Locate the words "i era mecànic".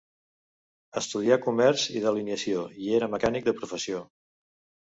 2.87-3.47